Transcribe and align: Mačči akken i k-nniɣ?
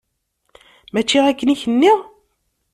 Mačči 0.93 1.19
akken 1.29 1.53
i 1.53 1.55
k-nniɣ? 1.61 1.99